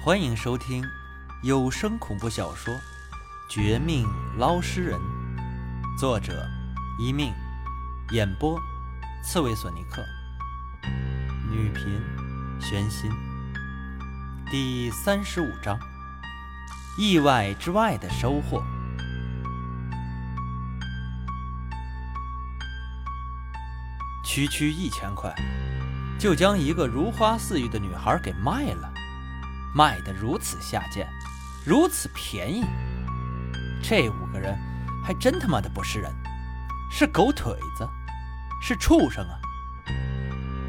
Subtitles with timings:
[0.00, 0.84] 欢迎收听
[1.42, 2.72] 有声恐怖小说
[3.50, 4.06] 《绝命
[4.38, 4.96] 捞尸人》，
[5.98, 6.48] 作者
[7.00, 7.34] 一命，
[8.12, 8.56] 演播
[9.24, 10.00] 刺猬索尼克，
[11.50, 12.00] 女频
[12.60, 13.10] 玄心。
[14.48, 15.76] 第三十五章：
[16.96, 18.62] 意外之外的收获。
[24.24, 25.34] 区区一千块，
[26.20, 28.94] 就将一个如花似玉的女孩给卖了。
[29.74, 31.08] 卖得如此下贱，
[31.64, 32.64] 如此便宜，
[33.82, 34.58] 这五个人
[35.04, 36.12] 还真他妈的不是人，
[36.90, 37.88] 是狗腿子，
[38.60, 39.38] 是畜生啊！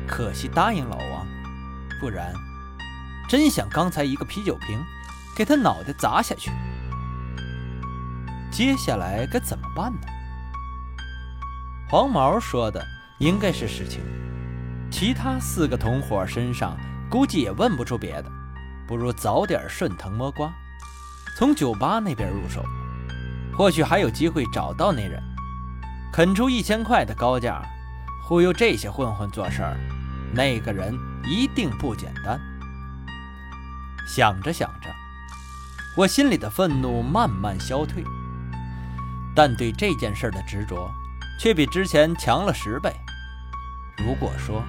[0.08, 1.28] 可惜答应老王，
[2.00, 2.34] 不然
[3.28, 4.84] 真想刚才一个啤酒瓶
[5.36, 6.52] 给他脑袋砸下去。
[8.52, 10.08] 接下来该怎么办呢？
[11.90, 12.86] 黄毛说的
[13.20, 14.02] 应该是实情，
[14.92, 16.78] 其他四个同伙身上
[17.10, 18.39] 估计也问不出别的。
[18.90, 20.52] 不如早点顺藤摸瓜，
[21.38, 22.66] 从酒吧那边入手，
[23.56, 25.22] 或许还有机会找到那人，
[26.12, 27.62] 肯出一千块的高价，
[28.24, 29.78] 忽悠这些混混做事儿，
[30.34, 32.42] 那个人一定不简单。
[34.08, 34.90] 想着想着，
[35.96, 38.04] 我心里的愤怒慢慢消退，
[39.36, 40.92] 但对这件事的执着
[41.40, 42.92] 却比之前强了十倍。
[44.00, 44.64] 如果说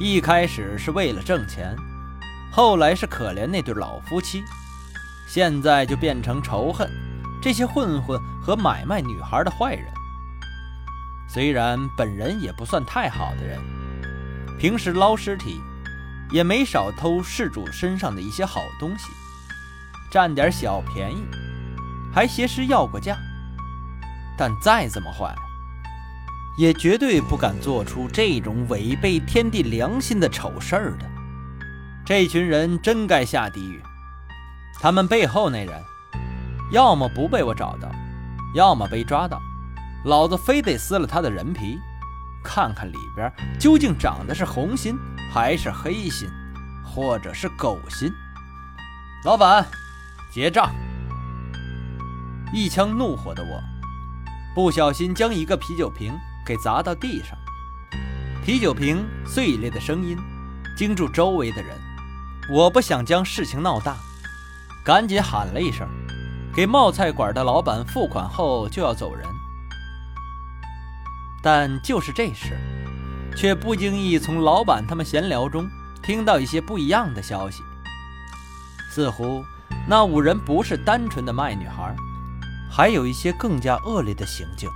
[0.00, 1.76] 一开始是为了挣钱，
[2.54, 4.44] 后来是可怜那对老夫妻，
[5.26, 6.88] 现在就变成仇恨
[7.42, 9.84] 这些混混和买卖女孩的坏人。
[11.28, 13.58] 虽然本人也不算太好的人，
[14.56, 15.60] 平时捞尸体
[16.30, 19.08] 也没少偷事主身上的一些好东西，
[20.08, 21.26] 占点小便宜，
[22.14, 23.16] 还挟持要过价。
[24.38, 25.34] 但再怎么坏，
[26.56, 31.13] 也绝对不敢做出这种违背天地良心的丑事儿的。
[32.06, 33.82] 这群人真该下地狱！
[34.78, 35.82] 他们背后那人，
[36.70, 37.90] 要么不被我找到，
[38.54, 39.40] 要么被抓到，
[40.04, 41.78] 老子非得撕了他的人皮，
[42.44, 44.98] 看看里边究竟长的是红心
[45.32, 46.28] 还是黑心，
[46.84, 48.12] 或者是狗心。
[49.24, 49.66] 老板，
[50.30, 50.70] 结账！
[52.52, 53.62] 一腔怒火的我，
[54.54, 56.12] 不小心将一个啤酒瓶
[56.44, 57.34] 给砸到地上，
[58.44, 60.18] 啤酒瓶碎裂的声音
[60.76, 61.74] 惊住周围的人。
[62.50, 63.96] 我不想将事情闹大，
[64.84, 65.88] 赶紧喊了一声，
[66.54, 69.26] 给冒菜馆的老板付款后就要走人。
[71.42, 72.58] 但就是这时，
[73.34, 75.66] 却不经意从老板他们闲聊中
[76.02, 77.62] 听到一些不一样的消息，
[78.90, 79.42] 似乎
[79.88, 81.96] 那五人不是单纯的卖女孩，
[82.70, 84.68] 还有一些更加恶劣的行径。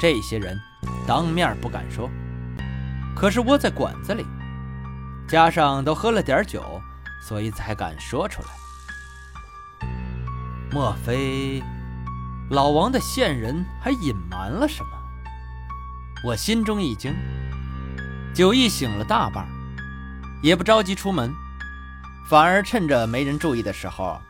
[0.00, 0.58] 这些人
[1.06, 2.10] 当面不敢说，
[3.14, 4.26] 可是窝在馆子里。
[5.28, 6.82] 加上都喝了点酒，
[7.22, 8.48] 所以才敢说出来。
[10.70, 11.62] 莫非
[12.50, 14.90] 老王的线人还隐瞒了什么？
[16.24, 17.14] 我心中一惊，
[18.34, 19.46] 酒意醒了大半，
[20.42, 21.34] 也不着急出门，
[22.28, 24.20] 反而趁着没人注意的时候，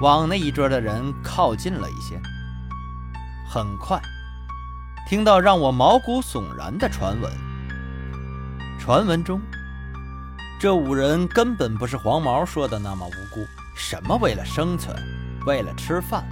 [0.00, 2.20] 往那一桌的人靠近了一些。
[3.48, 4.00] 很快，
[5.08, 7.32] 听到让我毛骨悚然的传闻。
[8.78, 9.40] 传闻中。
[10.62, 14.96] 这五人根本不是黄毛说的那么无辜，什么为了生存，
[15.44, 16.24] 为了吃饭，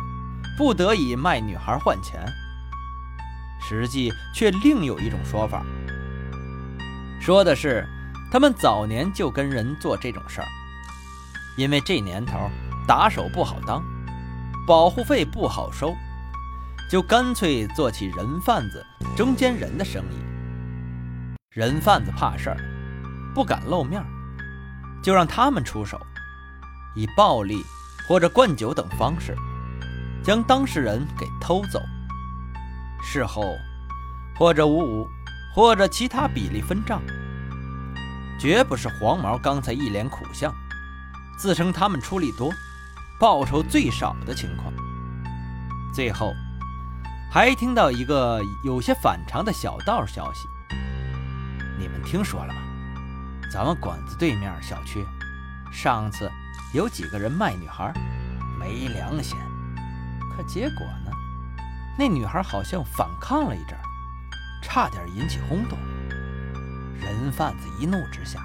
[0.56, 2.24] 不得已卖女孩换钱，
[3.60, 5.66] 实际却另有一种说法，
[7.20, 7.84] 说的是
[8.30, 10.46] 他们早年就跟人做这种事儿，
[11.56, 12.38] 因为这年头
[12.86, 13.82] 打手不好当，
[14.64, 15.92] 保护费不好收，
[16.88, 18.86] 就干脆做起人贩子
[19.16, 20.14] 中间人的生意。
[21.50, 22.58] 人贩子怕事儿，
[23.34, 24.00] 不敢露面。
[25.02, 26.00] 就让他们出手，
[26.94, 27.64] 以暴力
[28.06, 29.34] 或者灌酒等方式，
[30.22, 31.80] 将当事人给偷走。
[33.02, 33.56] 事后，
[34.36, 35.08] 或者五五，
[35.54, 37.02] 或者其他比例分账，
[38.38, 40.54] 绝不是黄毛刚才一脸苦相，
[41.38, 42.52] 自称他们出力多，
[43.18, 44.72] 报酬最少的情况。
[45.94, 46.32] 最后，
[47.32, 50.46] 还听到一个有些反常的小道消息，
[51.78, 52.60] 你们听说了吗？
[53.52, 55.04] 咱们馆子对面小区，
[55.72, 56.30] 上次
[56.72, 57.92] 有几个人卖女孩，
[58.58, 59.36] 没良心。
[60.36, 61.10] 可结果呢？
[61.98, 63.76] 那女孩好像反抗了一阵，
[64.62, 65.76] 差点引起轰动。
[67.00, 68.38] 人贩子一怒之下，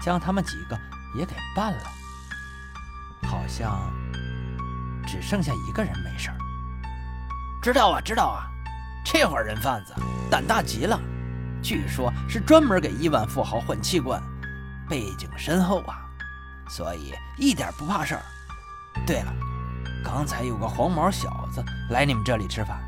[0.00, 0.80] 将他们几个
[1.14, 1.82] 也给办了。
[3.28, 3.92] 好像
[5.06, 6.30] 只剩下一个人没事
[7.62, 8.50] 知道啊，知道啊，
[9.04, 9.94] 这会儿人贩子
[10.30, 10.98] 胆大极了。
[11.64, 14.22] 据说，是专门给亿万富豪换器官，
[14.86, 16.04] 背景深厚啊！
[16.68, 18.22] 所以一点不怕事儿。
[19.06, 19.32] 对了，
[20.04, 22.78] 刚才有个黄毛小子来你们这里吃饭，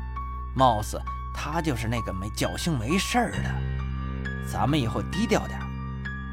[0.55, 1.01] 貌似
[1.33, 4.47] 他就是那个没侥幸没事儿的。
[4.47, 5.59] 咱们以后低调点，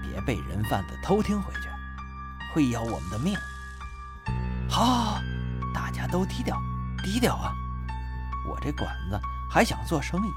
[0.02, 1.69] 别被人贩子偷听回去，
[2.52, 3.35] 会要我们的命。
[4.69, 5.19] 好，
[5.73, 6.61] 大家都低调，
[7.02, 7.55] 低调啊！
[8.47, 9.19] 我这馆子
[9.50, 10.31] 还想做生意，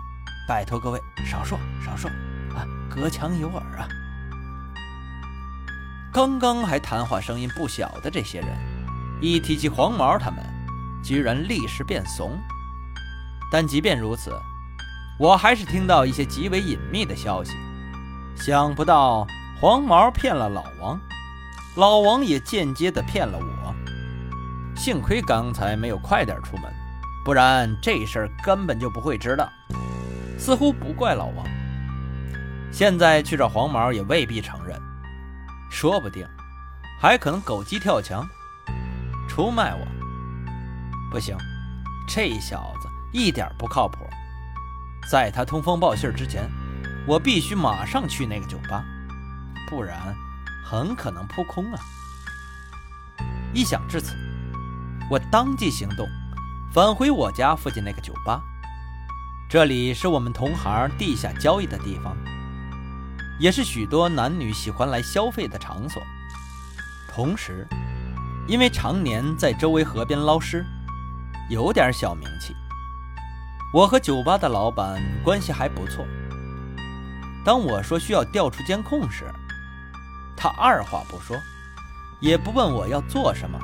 [0.47, 2.09] 拜托各位少说少说
[2.55, 3.85] 啊，隔墙有耳啊！
[6.13, 8.49] 刚刚还谈话声音不小的这些人，
[9.19, 10.39] 一提起黄毛他们，
[11.03, 12.39] 居然立时变怂。
[13.51, 14.31] 但即便如此，
[15.19, 17.51] 我还是听到一些极为隐秘的消息。
[18.37, 19.27] 想不到
[19.59, 20.97] 黄毛骗了老王，
[21.75, 23.75] 老王也间接的骗了我。
[24.77, 26.71] 幸亏刚才没有快点出门，
[27.25, 29.51] 不然这事儿根本就不会知道。
[30.37, 31.45] 似乎不怪老王，
[32.71, 34.79] 现在去找黄毛也未必承认，
[35.69, 36.25] 说不定
[37.01, 38.27] 还可能狗急跳墙，
[39.27, 39.87] 出卖我。
[41.11, 41.35] 不行，
[42.07, 43.99] 这小子一点不靠谱。
[45.09, 46.49] 在他通风报信之前，
[47.07, 48.83] 我必须马上去那个酒吧，
[49.69, 50.15] 不然
[50.63, 51.79] 很可能扑空啊！
[53.53, 54.15] 一想至此。
[55.09, 56.05] 我当即行动，
[56.73, 58.43] 返回我家附近那个酒吧。
[59.49, 62.17] 这里是我们同行地下交易的地方，
[63.39, 66.03] 也是许多男女喜欢来消费的场所。
[67.07, 67.65] 同时，
[68.45, 70.65] 因为常年在周围河边捞尸，
[71.49, 72.53] 有点小名气。
[73.73, 76.05] 我和酒吧的老板关系还不错。
[77.45, 79.33] 当我说需要调出监控时，
[80.35, 81.37] 他二话不说，
[82.19, 83.57] 也不问我要做什么。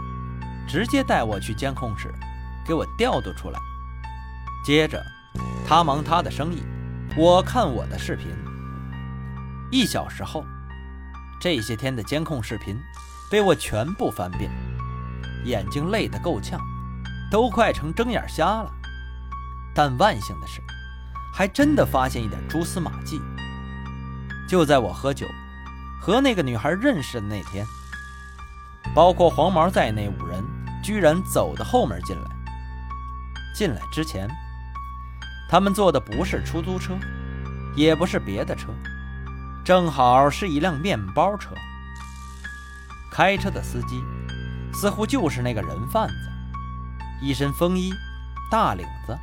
[0.66, 2.10] 直接带我去监控室，
[2.66, 3.60] 给我调度出来。
[4.66, 5.04] 接着，
[5.68, 6.62] 他忙他的生意，
[7.16, 8.28] 我看我的视频。
[9.72, 10.46] 一小时后，
[11.40, 12.78] 这些天的监控视频
[13.32, 14.52] 被我全部翻遍，
[15.46, 16.60] 眼睛累得够呛，
[17.32, 18.72] 都快成睁眼瞎了。
[19.74, 20.62] 但万幸的是，
[21.34, 23.22] 还真的发现一点蛛丝马迹。
[24.48, 25.28] 就在我喝酒
[26.00, 27.66] 和那个女孩认识的那天。
[28.94, 30.44] 包括黄毛在内五人，
[30.84, 32.30] 居然走的后门进来。
[33.56, 34.30] 进来之前，
[35.54, 36.98] 他们坐的不是出租车，
[37.76, 38.70] 也不是别的车，
[39.64, 41.52] 正好是一辆面包车。
[43.12, 44.04] 开车的司机
[44.74, 46.16] 似乎就是那个人贩子，
[47.22, 47.94] 一身风衣，
[48.50, 49.16] 大领子，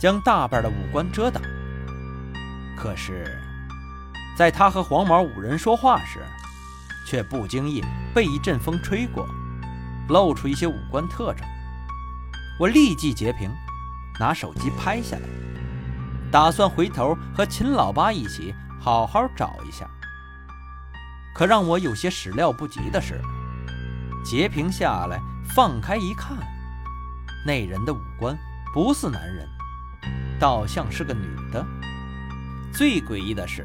[0.00, 1.42] 将大半的五官遮挡。
[2.74, 3.38] 可是，
[4.38, 6.24] 在他和黄毛五人说话时，
[7.06, 9.28] 却不经意被一阵风吹过，
[10.08, 11.46] 露出一些五官特征。
[12.58, 13.50] 我立即截屏，
[14.18, 15.22] 拿手机拍下来，
[16.30, 19.88] 打算回头和秦老八一起好好找一下。
[21.34, 23.20] 可让我有些始料不及的是，
[24.24, 25.20] 截屏下来
[25.54, 26.36] 放开一看，
[27.44, 28.38] 那人的五官
[28.72, 29.48] 不似男人，
[30.38, 31.64] 倒像是个女的。
[32.72, 33.64] 最诡异的是，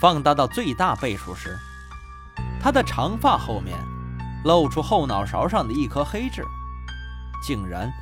[0.00, 1.56] 放大到最大倍数时。
[2.60, 3.76] 他的长发后面
[4.44, 6.44] 露出后脑勺上的一颗黑痣，
[7.42, 7.92] 竟然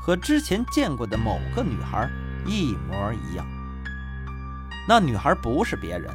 [0.00, 2.10] 和之前见过的某个女孩
[2.46, 3.46] 一模一样。
[4.88, 6.10] 那女孩不是别人，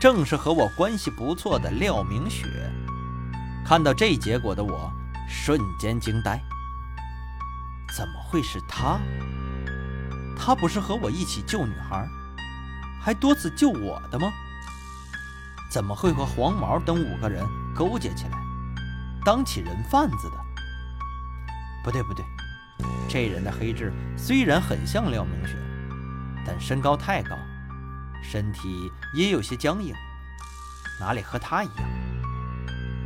[0.00, 2.44] 正是和我关系不错的廖明雪。
[3.64, 4.92] 看到这结果的我
[5.28, 6.38] 瞬间惊呆：
[7.96, 8.98] 怎么会是她？
[10.36, 12.06] 她不是和我一起救女孩，
[13.00, 14.30] 还多次救我的吗？
[15.70, 17.44] 怎么会和黄毛等五个人
[17.74, 18.38] 勾结起来，
[19.24, 20.36] 当起人贩子的？
[21.82, 22.24] 不对不对，
[23.08, 25.56] 这人的黑痣虽然很像廖明雪，
[26.46, 27.36] 但身高太高，
[28.22, 29.94] 身体也有些僵硬，
[30.98, 31.88] 哪里和他一样？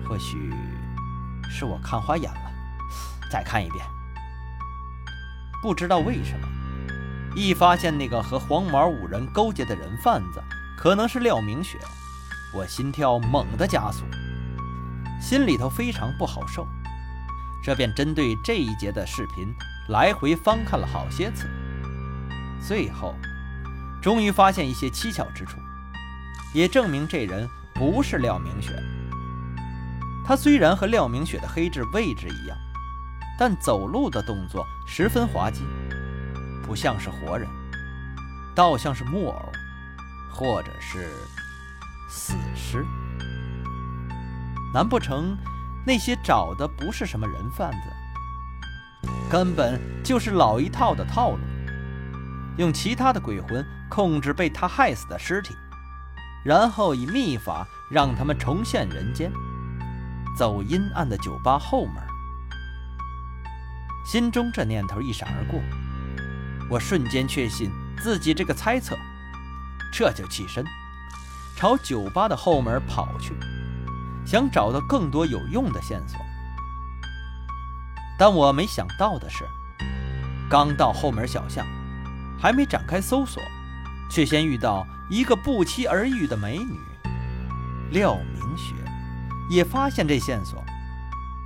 [0.08, 0.52] 或许
[1.50, 2.50] 是我看花眼了，
[3.30, 3.84] 再看一遍。
[5.62, 6.48] 不知道为什么，
[7.36, 10.42] 一发现那个和黄毛五人勾结的人贩子
[10.78, 11.78] 可能是廖明雪。
[12.54, 14.06] 我心跳猛地加速，
[15.20, 16.66] 心里头非常不好受，
[17.62, 19.54] 这便针对这一节的视频
[19.88, 21.48] 来回翻看了好些次，
[22.66, 23.14] 最后
[24.00, 25.58] 终于发现一些蹊跷之处，
[26.54, 28.72] 也证明这人不是廖明雪。
[30.24, 32.56] 他虽然和廖明雪的黑痣位置一样，
[33.38, 35.62] 但走路的动作十分滑稽，
[36.62, 37.48] 不像是活人，
[38.54, 39.52] 倒像是木偶，
[40.30, 41.08] 或者是……
[42.10, 42.86] 死尸？
[44.72, 45.36] 难不成
[45.88, 51.38] 那些找的不是什么人贩子，根本就是老一套的套路，
[52.58, 55.54] 用其他的鬼魂控制被他害死的尸体，
[56.44, 59.32] 然后以秘法让他们重现人间，
[60.36, 61.94] 走阴暗的酒吧后门。
[64.04, 65.58] 心中这念头一闪而过，
[66.68, 68.94] 我瞬间确信自己这个猜测，
[69.90, 70.62] 这就起身
[71.56, 73.32] 朝酒吧的后门跑去，
[74.28, 76.20] 想找到更多有用的线索。
[78.18, 79.48] 但我没想到的是，
[80.50, 81.66] 刚到后门小巷，
[82.38, 83.42] 还没展开搜索，
[84.10, 86.78] 却先遇到一个不期而遇的美女
[87.90, 88.74] 廖明雪，
[89.48, 90.62] 也发现这线索，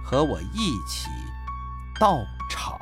[0.05, 1.09] 和我一起
[2.01, 2.19] 到
[2.51, 2.81] 场。